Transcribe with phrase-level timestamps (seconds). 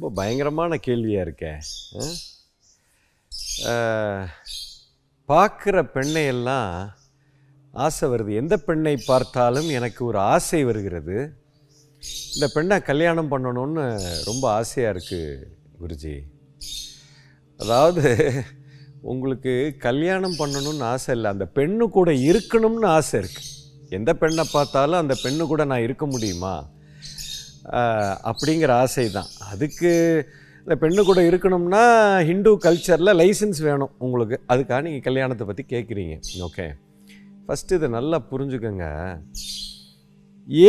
[0.00, 1.58] ரொம்ப பயங்கரமான கேள்வியாக இருக்கேன்
[5.30, 6.70] பார்க்குற பெண்ணையெல்லாம்
[7.74, 8.30] ஆசை வருது.
[8.42, 11.16] எந்த பெண்ணை பார்த்தாலும் எனக்கு ஒரு ஆசை வருகிறது.
[12.34, 13.84] இந்த பெண்ணை கல்யாணம் பண்ணணும்னு
[14.30, 15.52] ரொம்ப ஆசையாக இருக்குது
[15.82, 16.16] குருஜி.
[17.60, 18.06] அதாவது
[19.12, 19.54] உங்களுக்கு
[19.86, 21.28] கல்யாணம் பண்ணணும்னு ஆசை இல்லை.
[21.36, 23.48] அந்த பெண்ணு கூட இருக்கணும்னு ஆசை இருக்குது
[24.00, 26.56] எந்த பெண்ணை பார்த்தாலும் அந்த பெண்ணு கூட நான் இருக்க முடியுமா?
[28.30, 29.90] அப்படிங்கிற ஆசை தான் அதுக்கு
[30.62, 31.82] இந்த பெண்ணு கூட இருக்கணும்னா
[32.28, 34.36] ஹிந்து கல்ச்சரில் லைசன்ஸ் வேணும் உங்களுக்கு.
[34.52, 36.16] அதுக்காக நீங்கள் கல்யாணத்தை பற்றி கேட்குறீங்க
[36.48, 36.66] ஓகே
[37.44, 38.86] ஃபஸ்ட்டு இதை நல்லா புரிஞ்சுக்கோங்க.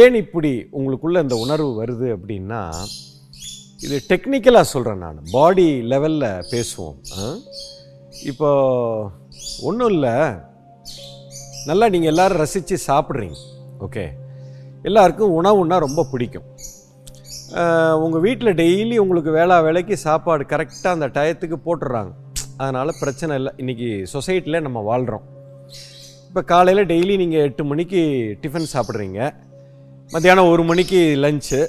[0.01, 2.61] ஏன் இப்படி உங்களுக்குள்ளே இந்த உணர்வு வருது அப்படின்னா
[3.85, 5.19] இது டெக்னிக்கலாக சொல்கிறேன் நான்.
[5.35, 6.97] பாடி லெவலில் பேசுவோம்.
[8.31, 8.49] இப்போ
[9.67, 10.15] ஒன்றும் இல்லை.
[11.69, 13.39] நல்லா நீங்கள் எல்லோரும் ரசித்து சாப்பிட்றீங்க.
[13.87, 14.05] ஓகே
[14.89, 16.47] எல்லாருக்கும் உணவுன்னா ரொம்ப பிடிக்கும்.
[18.03, 22.11] உங்கள் வீட்டில் டெய்லி உங்களுக்கு வேளா வேலைக்கு சாப்பாடு கரெக்டாக அந்த டயத்துக்கு போட்டுடுறாங்க
[22.61, 23.51] அதனால் பிரச்சனை இல்லை.
[23.61, 25.25] இன்றைக்கி சொசைட்டியில் நம்ம வாழ்கிறோம்
[26.27, 28.01] இப்போ காலையில் டெய்லி நீங்கள் எட்டு மணிக்கு
[28.43, 29.19] டிஃபன் சாப்பிட்றீங்க.
[30.13, 31.61] மத்தியானம் ஒரு மணிக்கு லஞ்சு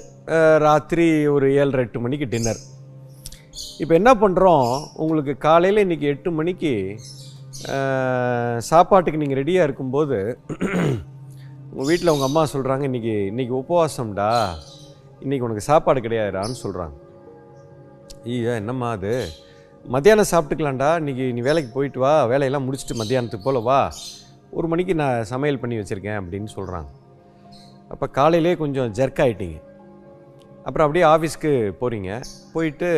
[0.66, 2.60] ராத்திரி ஒரு ஏழரை எட்டு மணிக்கு டின்னர்
[3.83, 4.69] இப்போ என்ன பண்ணுறோம்
[5.03, 6.72] உங்களுக்கு காலையில் இன்றைக்கி எட்டு மணிக்கு
[8.70, 10.20] சாப்பாட்டுக்கு நீங்கள் ரெடியாக இருக்கும்போது
[11.72, 14.30] உங்கள் வீட்டில் உங்கள் அம்மா சொல்கிறாங்க இன்றைக்கி இன்றைக்கி உபவாசம்டா.
[15.25, 16.97] இன்றைக்கி உனக்கு சாப்பாடு கிடையாதுடான்னு சொல்கிறாங்க
[18.25, 19.28] ஐயோ என்னம்மா அது?
[19.84, 20.89] மத்தியானம் சாப்பிட்டுக்கலாம்டா.
[21.01, 22.25] இன்றைக்கி நீ வேலைக்கு போயிட்டு வா.
[22.25, 23.93] வேலையெல்லாம் முடிச்சுட்டு மத்தியானத்துக்கு போல வா.
[24.50, 26.91] ஒரு மணிக்கு நான் சமையல் பண்ணி வச்சுருக்கேன் அப்படின்னு சொல்கிறாங்க
[27.89, 29.59] அப்போ காலையிலே கொஞ்சம் ஜெர்க் ஆகிட்டீங்க
[30.65, 32.20] அப்புறம் அப்படியே ஆஃபீஸ்க்கு போகிறீங்க
[32.53, 32.91] போயிட்டு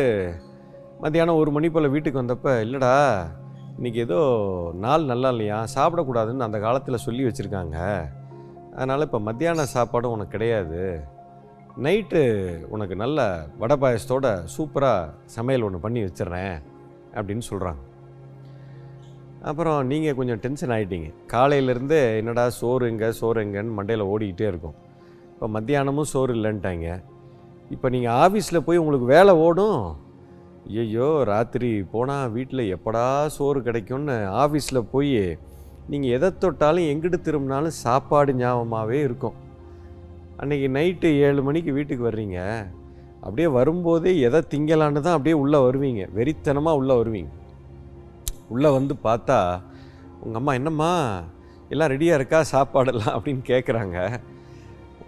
[0.99, 2.93] மத்தியானம் ஒரு மணி போல் வீட்டுக்கு வந்தப்போ இல்லைடா
[3.77, 4.19] இன்றைக்கி ஏதோ
[4.73, 5.65] நாள் நல்லா இல்லையா?
[5.75, 7.77] சாப்பிடக்கூடாதுன்னு அந்த காலத்தில் சொல்லி வச்சுருக்காங்க.
[8.75, 11.05] அதனால் இப்போ மத்தியான சாப்பாடும் உனக்கு கிடையாது.
[11.83, 12.21] நைட்டு
[12.73, 13.19] உனக்கு நல்ல
[13.61, 16.55] வடை பாயசத்தோட சூப்பராக சமையல் ஒன்று பண்ணி வச்சிடுறேன்
[17.17, 17.81] அப்படின்னு சொல்கிறாங்க
[19.49, 24.77] அப்புறம் நீங்கள் கொஞ்சம் டென்ஷன் ஆகிட்டீங்க காலையிலேருந்து என்னடா சோறு எங்கே சோறு எங்கன்னு மண்டையில் ஓடிக்கிட்டே இருக்கும்.
[25.33, 26.87] இப்போ மத்தியானமும் சோறு இல்லைன்ட்டாங்க.
[27.75, 29.83] இப்போ நீங்கள் ஆஃபீஸில் போய் உங்களுக்கு வேலை ஓடும்.
[30.83, 33.05] ஐயோ ராத்திரி போனால் வீட்டில் எப்படா
[33.37, 35.13] சோறு கிடைக்கும்னு ஆஃபீஸில் போய்
[35.91, 39.35] நீங்கள் எதை தொட்டாலும் எங்கிட்டு திரும்பினாலும் சாப்பாடு ஞாபகமாகவே இருக்கும்.
[40.41, 42.39] அன்றைக்கி நைட்டு ஏழு மணிக்கு வீட்டுக்கு வர்றீங்க.
[43.25, 46.01] அப்படியே வரும்போதே எதை திங்கலான்னு தான் அப்படியே உள்ளே வருவீங்க.
[46.17, 47.31] வெறித்தனமாக உள்ளே வருவீங்க.
[48.53, 49.37] உள்ளே வந்து பார்த்தா
[50.23, 50.91] உங்கள் அம்மா என்னம்மா?
[51.73, 52.41] எல்லாம் ரெடியாக இருக்கா?
[52.53, 53.15] சாப்பாடெல்லாம்?
[53.15, 53.97] அப்படின்னு கேட்குறாங்க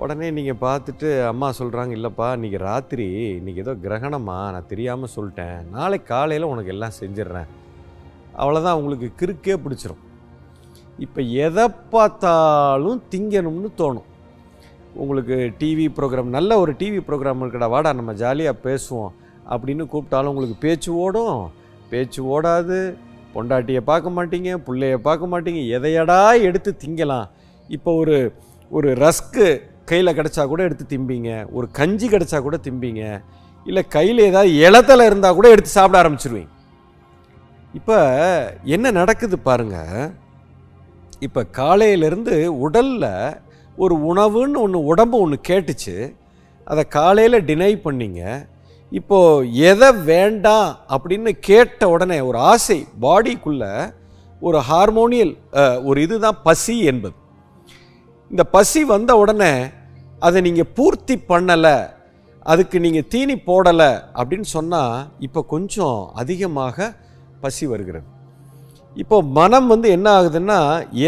[0.01, 3.07] உடனே நீங்கள் பார்த்துட்டு அம்மா சொல்கிறாங்க இல்லைப்பா இன்றைக்கி ராத்திரி
[3.37, 5.57] இன்றைக்கி ஏதோ கிரகணமா நான் தெரியாமல் சொல்லிட்டேன்.
[5.77, 7.49] நாளை காலையில் உனக்கு எல்லாம் செஞ்சிடுறேன்.
[8.41, 10.03] அவ்வளோதான் உங்களுக்கு கிறுக்கே பிடிச்சிரும்.
[11.05, 11.65] இப்போ எதை
[11.95, 14.07] பார்த்தாலும் திங்கணும்னு தோணும்.
[15.03, 19.11] உங்களுக்கு டிவி ப்ரோக்ராம் நல்ல ஒரு டிவி ப்ரோக்ராம் இருக்கடா வாடா நம்ம ஜாலியாக பேசுவோம்.
[19.53, 21.39] அப்படின்னு கூப்பிட்டாலும் உங்களுக்கு பேச்சு ஓடும்.
[21.91, 22.79] பேச்சு ஓடாது.
[23.35, 26.19] பொண்டாட்டியை பார்க்க மாட்டீங்க பிள்ளைய பார்க்க மாட்டீங்க எதையடா
[26.49, 27.27] எடுத்து திங்கலாம்?
[27.75, 28.17] இப்போ ஒரு
[28.77, 29.47] ஒரு ரஸ்க்கு
[29.89, 31.31] கையில் கிடச்சா கூட எடுத்து திம்பிங்க.
[31.57, 33.03] ஒரு கஞ்சி கிடச்சா கூட திம்பிங்க.
[33.65, 36.51] இல்லை கையில் ஏதாவது இலத்தில் இருந்தால் கூட எடுத்து சாப்பிட ஆரம்பிச்சிருவீங்க.
[37.79, 37.97] இப்போ
[38.75, 39.77] என்ன நடக்குது பாருங்க.
[41.19, 42.35] இப்போ காலையிலேருந்து
[42.65, 43.11] உடலில்
[43.83, 45.95] ஒரு உணவுன்னு ஒன்று உடம்பு ஒன்று கேட்டுச்சு.
[46.71, 48.21] அதை காலையில் டினை பண்ணீங்க.
[48.91, 53.71] இப்போது எதை வேண்டாம் அப்படின்னு கேட்ட உடனே ஒரு ஆசை பாடிக்குள்ளே
[54.47, 55.33] ஒரு ஹார்மோனியல்
[55.89, 57.15] ஒரு இதுதான் பசி என்பது.
[58.31, 59.53] இந்த பசி வந்த உடனே
[60.27, 61.77] அதை நீங்கள் பூர்த்தி பண்ணலை
[62.51, 66.93] அதுக்கு நீங்கள் தீனி போடலை அப்படின்னு சொன்னால் இப்போ கொஞ்சம் அதிகமாக
[67.41, 68.07] பசி வருகிறது.
[69.01, 70.59] இப்போ மனம் வந்து என்ன ஆகுதுன்னா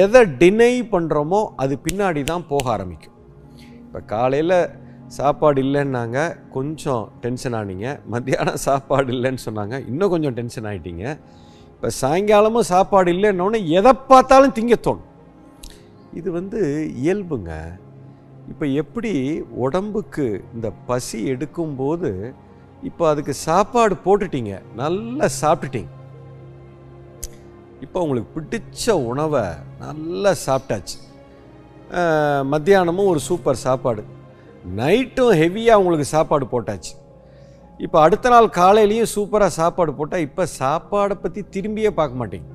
[0.01, 3.15] எதை டினை பண்ணுறோமோ அது பின்னாடி தான் போக ஆரம்பிக்கும்.
[3.85, 4.55] இப்போ காலையில்
[5.17, 6.17] சாப்பாடு இல்லைன்னாங்க
[6.55, 7.87] கொஞ்சம் டென்ஷன் ஆனீங்க.
[8.13, 11.05] மத்தியானம் சாப்பாடு இல்லைன்னு சொன்னாங்க இன்னும் கொஞ்சம் டென்ஷன் ஆகிட்டீங்க
[11.73, 15.09] இப்போ சாயங்காலமும் சாப்பாடு இல்லைன்னொன்னே எதை பார்த்தாலும் திங்க தோணும்.
[16.19, 16.59] இது வந்து
[17.03, 17.53] இயல்புங்க.
[18.51, 19.13] இப்போ எப்படி
[19.65, 22.11] உடம்புக்கு இந்த பசி எடுக்கும்போது
[22.89, 25.91] இப்போ அதுக்கு சாப்பாடு போட்டுட்டீங்க நல்லா சாப்பிட்டுட்டீங்க.
[27.85, 29.43] இப்போ உங்களுக்கு பிடிச்ச உணவை
[29.83, 30.97] நல்லா சாப்பிட்டாச்சு.
[32.53, 34.01] மத்தியானமும் ஒரு சூப்பர் சாப்பாடு.
[34.79, 36.93] நைட்டும் ஹெவியாக உங்களுக்கு சாப்பாடு போட்டாச்சு.
[37.85, 42.49] இப்போ அடுத்த நாள் காலையிலையும் சூப்பராக சாப்பாடு போட்டால் இப்போ சாப்பாடை பற்றி திரும்பியே பார்க்க மாட்டீங்க.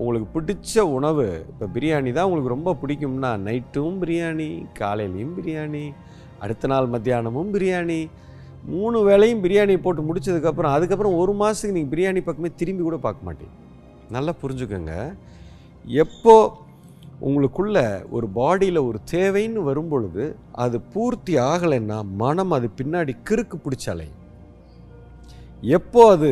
[0.00, 4.48] உங்களுக்கு பிடிச்ச உணவு இப்போ பிரியாணி தான் உங்களுக்கு ரொம்ப பிடிக்கும்னா நைட்டும் பிரியாணி
[4.80, 5.84] காலையிலையும் பிரியாணி
[6.44, 8.00] அடுத்த நாள் மத்தியானமும் பிரியாணி
[8.74, 13.54] மூணு வேளையும் பிரியாணி போட்டு முடிச்சதுக்கப்புறம் அதுக்கப்புறம் ஒரு மாதத்துக்கு நீங்கள் பிரியாணி பக்கமே திரும்பி கூட பார்க்க மாட்டீங்க.
[14.14, 14.94] நல்லா புரிஞ்சுக்கோங்க.
[16.04, 16.34] எப்போ
[17.28, 17.78] உங்களுக்குள்ள
[18.10, 20.24] ஒரு பாடியில் ஒரு தேவைன்னு வரும்பொழுது
[20.64, 24.08] அது பூர்த்தி ஆகலைன்னா மனம் அது பின்னாடி கிறுக்கு பிடிச்சாலே
[25.76, 26.30] எப்போ அது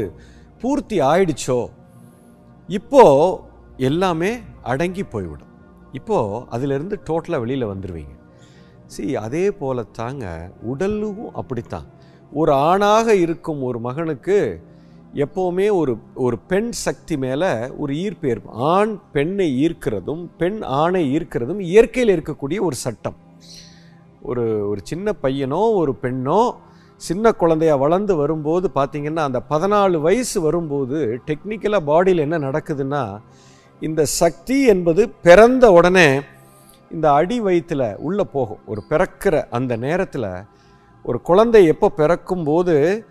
[0.60, 1.60] பூர்த்தி ஆயிடுச்சோ
[2.68, 3.02] இப்போ
[3.88, 4.30] எல்லாமே
[4.62, 5.52] அடங்கி போய்விடும்.
[5.92, 8.14] இப்போது அதிலிருந்து டோட்டலாக வெளியில் வந்துடுவீங்க
[8.94, 10.24] see அதே போல தாங்க
[10.70, 11.86] உடலும் அப்படித்தான்.
[12.32, 14.36] ஒரு ஆணாக இருக்கும் ஒரு மகனுக்கு
[15.16, 21.60] எப்போவுமே ஒரு ஒரு பெண் சக்தி மேலே ஒரு ஈர்ப்பு ஏற்படும் ஆண் பெண்ணை ஈர்க்கிறதும் பெண் ஆணை ஈர்க்கிறதும்
[21.60, 23.16] இயற்கையில் இருக்கக்கூடிய ஒரு சட்டம்.
[24.22, 26.40] ஒரு ஒரு சின்ன பையனோ ஒரு பெண்ணோ
[26.96, 33.18] சின்ன குழந்தையா வளர்ந்து வரும்போது பார்த்திங்கன்னா அந்த பதினாலு வயசு வரும்போது டெக்னிக்கலாக பாடியில் என்ன நடக்குதுன்னா
[33.80, 36.20] இந்த சக்தி என்பது பிறந்த உடனே
[36.90, 38.58] இந்த அடி வயிற்றுல உள்ளே போகும்.
[38.66, 40.30] ஒரு பிறக்கிற அந்த நேரத்தில்
[41.02, 43.06] ஒரு குழந்தை எப்போ பிறக்கும்போது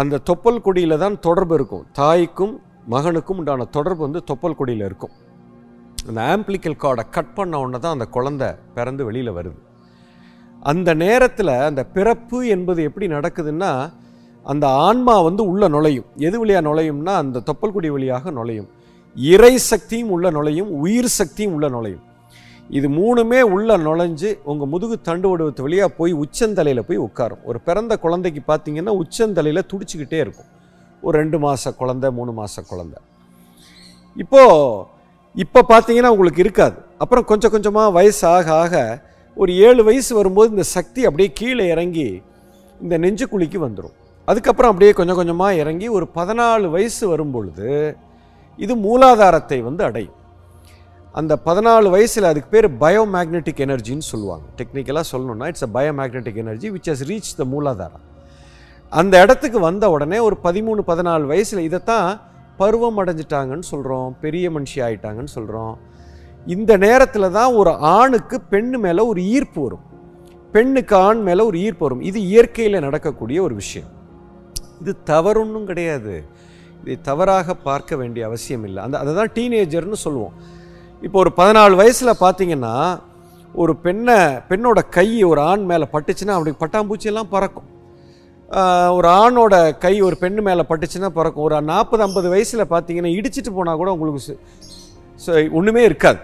[0.00, 1.84] அந்த தொப்பல் கொடியில் தான் தொடர்பு இருக்கும்.
[2.00, 2.54] தாய்க்கும்
[2.94, 5.14] மகனுக்கும் உண்டான தொடர்பு வந்து தொப்பல் கொடியில் இருக்கும்.
[6.08, 9.58] அந்த ஆம்பிளிக்கல் கார்டை கட் பண்ண உடனே தான் அந்த குழந்தை பிறந்து வெளியில் வருது.
[10.62, 13.72] அந்த நேரத்தில் அந்த பிறப்பு என்பது எப்படி நடக்குதுன்னா
[14.52, 16.06] அந்த ஆன்மா வந்து உள்ள நுழையும்.
[16.28, 18.68] எது வழியாக நுழையும்னா அந்த தொப்பல் கொடி வழியாக நுழையும்.
[19.16, 22.02] இறை சக்தியும் உள்ள நுழையும் உயிர் சக்தியும் உள்ள நுழையும்.
[22.78, 27.42] இது மூணுமே உள்ள நுழைஞ்சு உங்கள் முதுகு தண்டு வடிவத்து வழியாக போய் உச்சந்தலையில் போய் உட்காரும்.
[27.48, 30.48] ஒரு பிறந்த குழந்தைக்கு பார்த்தீங்கன்னா உச்சந்தலையில் துடிச்சுக்கிட்டே இருக்கும்.
[31.02, 32.94] ஒரு ரெண்டு மாத குழந்தை மூணு மாத குழந்த.
[34.22, 34.86] இப்போது
[35.44, 36.76] இப்போ பார்த்தீங்கன்னா உங்களுக்கு இருக்காது.
[37.02, 38.74] அப்புறம் கொஞ்சம் கொஞ்சமாக வயசு ஆக ஆக
[39.36, 42.08] ஒரு ஏழு வயசு வரும்போது இந்த சக்தி அப்படியே கீழே இறங்கி
[42.80, 43.96] இந்த நெஞ்சுக்குழிக்கு வந்துடும்
[44.28, 47.68] அதுக்கப்புறம் அப்படியே கொஞ்சம் கொஞ்சமாக இறங்கி ஒரு பதினாலு வயசு வரும்பொழுது
[48.64, 50.18] இது மூலாதாரத்தை வந்து அடையும்.
[51.12, 54.44] அந்த பதினாலு வயசில் அதுக்கு பேர் பயோமேக்னெட்டிக் எனர்ஜின்னு சொல்லுவாங்க.
[54.56, 58.04] டெக்னிக்கலாக சொல்லணும்னா it's a biomagnetic energy which has reach the மூலாதாரம்.
[58.88, 62.20] அந்த இடத்துக்கு வந்த உடனே ஒரு பதிமூணு பதினாலு வயசில் இதைத்தான்
[62.56, 65.78] பருவம் அடைஞ்சிட்டாங்கன்னு சொல்கிறோம் பெரிய மனுஷி ஆயிட்டாங்கன்னு சொல்கிறோம்
[66.46, 69.84] இந்த நேரத்தில் தான் ஒரு ஆணுக்கு பெண்ணு மேலே ஒரு ஈர்ப்பு வரும்.
[70.52, 72.00] பெண்ணுக்கு ஆண் மேலே ஒரு ஈர்ப்பு வரும்.
[72.00, 73.88] இது இயற்கையில் நடக்கக்கூடிய ஒரு விஷயம்.
[74.80, 76.24] இது தவறுன்னும் கிடையாது.
[76.80, 78.84] இதை தவறாக பார்க்க வேண்டிய அவசியம் இல்லை.
[78.84, 80.60] அந்த அதை தான் டீனேஜர்னு சொல்லுவோம்.
[81.06, 82.74] இப்போ ஒரு பதினாலு வயசில் பார்த்தீங்கன்னா
[83.62, 84.16] ஒரு பெண்ணை
[84.50, 87.68] பெண்ணோட கை ஒரு ஆண் மேலே பட்டுச்சுன்னா அப்படி பட்டாம்பூச்சியெல்லாம் பறக்கும்.
[88.96, 89.54] ஒரு ஆணோட
[89.84, 91.44] கை ஒரு பெண்ணு மேலே பட்டுச்சுன்னா பறக்கும்.
[91.46, 94.36] ஒரு நாற்பது ஐம்பது வயசில் பார்த்தீங்கன்னா இடிச்சிட்டு போனால் கூட உங்களுக்கு
[95.58, 96.20] ஒன்றுமே இருக்காது.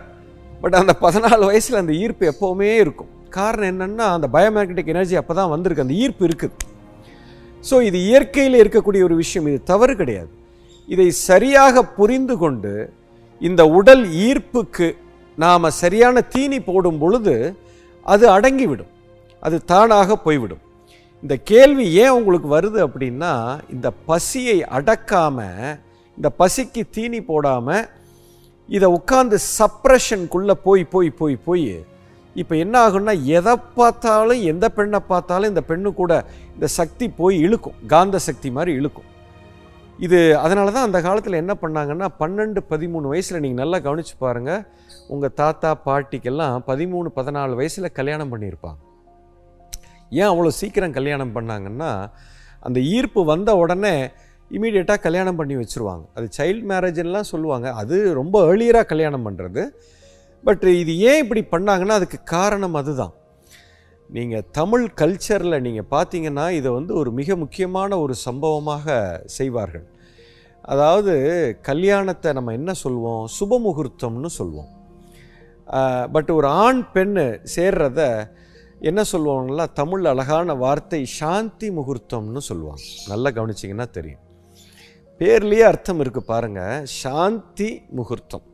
[0.62, 3.10] பட் அந்த பதினாலு வயசில் அந்த ஈர்ப்பு எப்போவுமே இருக்கும்.
[3.38, 5.84] காரணம் என்னென்னா அந்த பயோமேக்னட்டிக் எனர்ஜி அப்போ தான் வந்திருக்கு.
[5.86, 6.54] அந்த ஈர்ப்பு இருக்குது.
[7.68, 9.48] ஸோ இது இயற்கையில் இருக்கக்கூடிய ஒரு விஷயம்.
[9.52, 10.30] இது தவறு கிடையாது.
[10.94, 12.72] இதை சரியாக புரிந்து கொண்டு
[13.40, 14.88] இந்த உடல் ஈர்ப்புக்கு
[15.38, 17.34] நாம் சரியான தீனி போடும் பொழுது
[18.06, 18.92] அது அடங்கிவிடும்.
[19.42, 20.62] அது தானாக போய்விடும்.
[21.22, 23.32] இந்த கேள்வி ஏன் உங்களுக்கு வருது அப்படின்னா
[23.74, 25.76] இந்த பசியை அடக்காமல்
[26.18, 27.88] இந்த பசிக்கு தீனி போடாமல்
[28.68, 31.68] இதை உட்காந்து சப்ரஷனுக்குள்ளே போய் போய் போய் போய்
[32.36, 36.12] இப்போ என்ன ஆகும்னா எதை பார்த்தாலும் எந்த பெண்ணை பார்த்தாலும் இந்த பெண்ணு கூட
[36.54, 37.78] இந்த சக்தி போய் இழுக்கும்.
[37.86, 39.08] காந்த சக்தி மாதிரி இழுக்கும்.
[40.06, 44.62] இது அதனால தான் அந்த காலத்தில் என்ன பண்ணாங்கன்னா பன்னெண்டு பதிமூணு வயசில் நீங்கள் நல்லா கவனித்து பாருங்கள்
[45.14, 48.78] உங்கள் தாத்தா பாட்டிக்கெல்லாம் பதிமூணு பதினாலு வயசில் கல்யாணம் பண்ணியிருப்பாங்க.
[50.20, 51.90] ஏன் அவ்வளோ சீக்கிரம் கல்யாணம் பண்ணாங்கன்னா
[52.66, 53.94] அந்த ஈர்ப்பு வந்த உடனே
[54.50, 56.04] இமீடியட்டாக கல்யாணம் பண்ணி வச்சுருவாங்க.
[56.16, 57.68] அது சைல்ட் மேரேஜ்லாம் சொல்லுவாங்க.
[57.80, 59.64] அது ரொம்ப ஏர்லியராக கல்யாணம் பண்ணுறது
[60.44, 63.14] பட் இது ஏன் இப்படி பண்ணாங்கன்னா அதுக்கு காரணம் அதுதான்.
[64.16, 68.96] நீங்கள் தமிழ் கல்ச்சரில் நீங்கள் பார்த்தீங்கன்னா இதை வந்து ஒரு மிக முக்கியமான ஒரு சம்பவமாக
[69.36, 69.86] செய்வார்கள்.
[70.74, 71.14] அதாவது
[71.68, 74.70] கல்யாணத்தை நம்ம என்ன சொல்லுவோம் சுபமுகூர்த்தம்னு சொல்லுவோம்
[76.14, 77.18] பட் ஒரு ஆண் பெண்
[77.54, 78.00] சேர்றத
[78.90, 82.84] என்ன சொல்லுவாங்களா தமிழ் அழகான வார்த்தை சாந்தி முகூர்த்தம்னு சொல்லுவாங்க.
[83.12, 84.22] நல்லா கவனிச்சிங்கன்னா தெரியும்.
[85.20, 88.46] பேர்லேயே அர்த்தம் இருக்குது பாருங்கள் சாந்தி முகூர்த்தம்.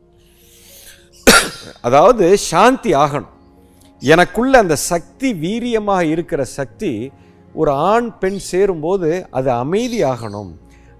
[1.87, 3.34] அதாவது சாந்தி ஆகணும்.
[4.01, 6.91] எனக்குள்ள அந்த சக்தி வீரியமாக இருக்கிற சக்தி
[7.55, 10.51] ஒரு ஆண் பெண் சேரும்போது அது அமைதியாகணும்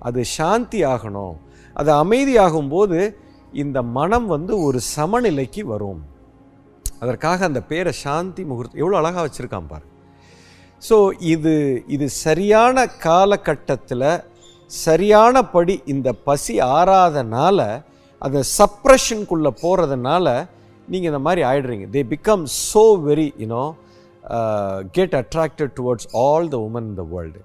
[0.07, 1.35] அது சாந்தி ஆகணும்
[1.75, 2.99] அது அமைதியாகும் போது
[3.63, 6.01] இந்த மனம் வந்து ஒரு சமநிலைக்கு வரும்.
[6.99, 9.85] அதற்காக அந்த பேரை சாந்தி முகூர்த்தம் எவ்வளோ அழகாக வச்சுருக்கான் பாரு.
[10.81, 10.97] ஸோ
[11.33, 11.53] இது
[11.95, 14.07] இது சரியான காலகட்டத்தில்
[14.71, 17.59] சரியான படி இந்த பசி ஆறாதனால
[18.21, 20.27] அந்த சப்ரஷனுக்குள்ளே போகிறதுனால
[20.91, 21.85] நீங்கள் இந்த மாதிரி ஆயிடுறீங்க.
[21.95, 23.63] They become so very you know
[24.97, 27.41] get attracted towards all the women in the world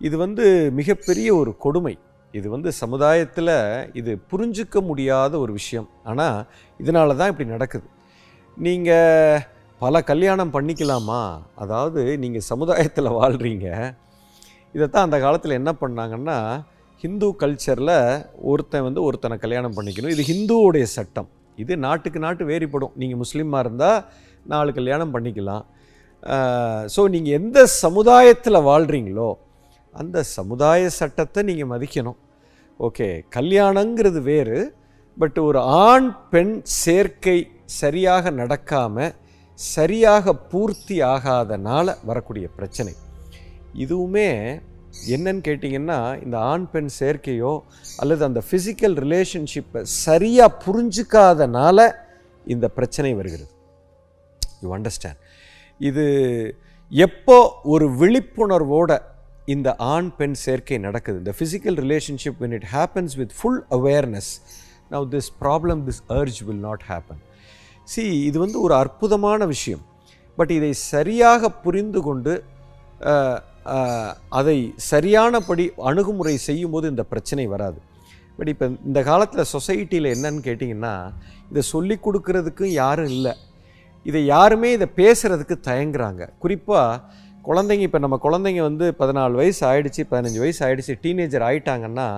[0.00, 0.44] இது வந்து
[0.80, 1.94] மிகப்பெரிய ஒரு கொடுமை.
[2.34, 3.54] இது வந்து சமுதாயத்தில்
[4.00, 5.88] இது புரிஞ்சிக்க முடியாத ஒரு விஷயம்.
[6.10, 6.38] ஆனால்
[6.82, 7.88] இதனால தான் இப்படி நடக்குது.
[8.66, 9.42] நீங்கள்
[9.80, 11.20] பல கல்யாணம் பண்ணிக்கலாமா?
[11.62, 13.66] அதாவது நீங்கள் சமுதாயத்தில் வாழ்கிறீங்க
[14.74, 16.38] இதைத்தான் அந்த காலத்தில் என்ன பண்ணாங்கன்னா
[17.02, 17.96] ஹிந்து கல்ச்சரில்
[18.50, 20.14] ஒருத்தன் வந்து ஒருத்தனை கல்யாணம் பண்ணிக்கணும்.
[20.16, 21.28] இது ஹிந்துவோடைய சட்டம்.
[21.62, 22.94] இது நாட்டுக்கு நாட்டு வேறுபடும்.
[23.00, 24.00] நீங்கள் முஸ்லீமாக இருந்தால்
[24.52, 25.64] நாலு கல்யாணம் பண்ணிக்கலாம்.
[26.94, 29.30] ஸோ நீங்கள் எந்த சமுதாயத்தில் வாழ்கிறீங்களோ
[29.94, 32.18] அந்த சமுதாய சட்டத்தை நீங்கள் மதிக்கணும்.
[32.80, 34.58] ஓகே கல்யாணங்கிறது வேறு
[35.20, 37.38] பட் ஒரு ஆண் பெண் சேர்க்கை
[37.80, 39.14] சரியாக நடக்காமல்
[39.58, 42.92] சரியாக பூர்த்தி ஆகாதனால் வரக்கூடிய பிரச்சனை.
[43.82, 44.28] இதுவுமே
[45.16, 47.52] என்னன்னு கேட்டிங்கன்னா இந்த ஆண் பெண் சேர்க்கையோ
[48.00, 51.88] அல்லது அந்த ஃபிசிக்கல் ரிலேஷன்ஷிப்பை சரியாக புரிஞ்சிக்காதனால
[52.44, 53.52] இந்த பிரச்சனை வருகிறது.
[54.62, 55.20] யூ அண்டர்ஸ்டாண்ட்
[55.80, 56.04] இது
[56.92, 57.36] எப்போ
[57.72, 58.92] ஒரு விழிப்புணர்வோட
[59.54, 61.18] இந்த ஆண் பெண் சேர்க்கை நடக்குது?
[61.22, 64.30] இந்த physical relationship when it happens with full awareness
[64.94, 67.20] now this problem this urge will not happen
[67.92, 69.84] C இது வந்து ஒரு அற்புதமான விஷயம்.
[70.38, 72.34] பட் இதை சரியாக புரிந்து கொண்டு
[74.38, 74.58] அதை
[74.90, 77.78] சரியானபடி அணுகுமுறை செய்யும்போது இந்த பிரச்சனை வராது.
[78.36, 80.94] பட் இப்போ இந்த காலத்தில் சொசைட்டியில் என்னன்னு கேட்டிங்கன்னா
[81.50, 83.34] இதை சொல்லி கொடுக்கறதுக்கும் யாரும் இல்லை.
[84.06, 86.22] இதை யாருமே இதை பேசுகிறதுக்கு தயங்குறாங்க.
[86.42, 87.02] குறிப்பாக
[87.48, 92.08] குழந்தைங்க இப்போ நம்ம குழந்தைங்க வந்து பதினாலு வயசு ஆயிடுச்சு பதினஞ்சு வயசு ஆயிடுச்சு டீனேஜர் ஆயிட்டாங்கன்னா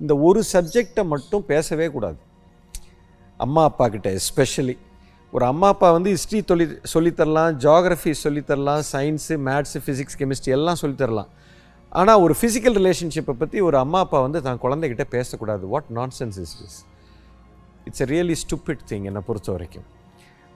[0.00, 2.18] இந்த ஒரு சப்ஜெக்டை மட்டும் பேசவே கூடாது.
[3.44, 4.74] அம்மா அப்பா கிட்ட எஸ்பெஷலி
[5.34, 11.30] ஒரு அம்மா அப்பா வந்து ஹிஸ்ட்ரி சொல்லி சொல்லித்தரலாம் ஜியாகிரஃபி சொல்லித்தரலாம் சயின்ஸு மேத்ஸு ஃபிசிக்ஸ் கெமிஸ்ட்ரி எல்லாம் சொல்லித்தரலாம்.
[11.92, 15.64] ஆனால் ஒரு ஃபிசிக்கல் ரிலேஷன்ஷிப்பை பற்றி ஒரு அம்மா அப்பா வந்து தான் குழந்தைகிட்ட பேசக்கூடாது.
[15.74, 16.78] What nonsense is this
[17.88, 19.86] it's a really stupid thing என்னை பொறுத்த வரைக்கும்.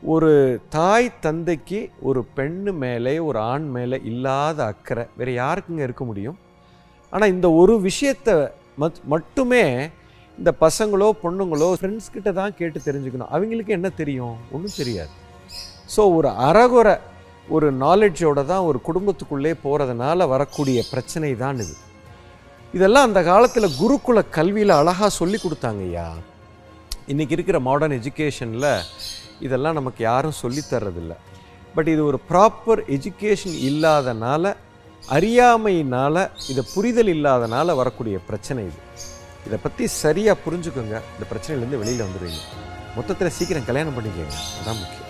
[0.03, 0.33] ஒரு
[0.77, 6.39] தாய் தந்தைக்கு ஒரு பெண்ணு மேலே ஒரு ஆண் மேலே இல்லாத அக்கறை வேறு யாருக்குங்க இருக்க முடியும்?
[7.13, 8.35] ஆனால் இந்த ஒரு விஷயத்தை
[8.83, 9.65] மத் மட்டுமே
[10.41, 13.31] இந்த பசங்களோ பொண்ணுங்களோ ஃப்ரெண்ட்ஸ் கிட்ட தான் கேட்டு தெரிஞ்சுக்கணும்.
[13.37, 14.37] அவங்களுக்கு என்ன தெரியும்?
[14.55, 15.13] ஒன்றும் தெரியாது.
[15.95, 16.95] ஸோ ஒரு அறகுறை
[17.57, 21.75] ஒரு நாலெட்ஜோட தான் ஒரு குடும்பத்துக்குள்ளே போகிறதுனால வரக்கூடிய பிரச்சனை தான் இது.
[22.77, 26.07] இதெல்லாம் அந்த காலத்தில் குருகுல கல்வியில் அழகாக சொல்லி கொடுத்தாங்க ஐயா.
[27.13, 28.71] இன்றைக்கி இருக்கிற மாடர்ன் எஜுகேஷனில்
[29.47, 31.15] இதெல்லாம் நமக்கு யாரும் சொல்லித்தர்றதில்ல
[31.77, 34.55] பட் இது ஒரு ப்ராப்பர் எஜுகேஷன் இல்லாதனால
[35.17, 38.81] அறியாமையினால் இதை புரிதல் இல்லாதனால வரக்கூடிய பிரச்சனை இது.
[39.47, 40.97] இதை பற்றி சரியாக புரிஞ்சுக்கோங்க.
[41.15, 42.43] இந்த பிரச்சனையிலேருந்து வெளியில் வந்துடுவீங்க.
[42.97, 44.37] மொத்தத்தில் சீக்கிரம் கல்யாணம் பண்ணிக்கோங்க.
[44.61, 45.10] அதான் முக்கியம்.